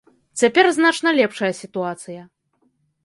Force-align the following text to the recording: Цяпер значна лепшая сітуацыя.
Цяпер 0.41 0.69
значна 0.77 1.13
лепшая 1.19 1.53
сітуацыя. 1.61 2.21